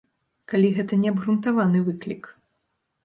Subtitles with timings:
[0.53, 2.23] Калі гэта неабгрунтаваны выклік.